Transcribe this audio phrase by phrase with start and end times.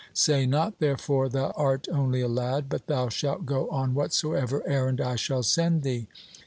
[0.15, 4.99] Say not, therefore, thou art only a lad, but thou shalt go on whatsoever errand
[4.99, 6.07] I shall send thee.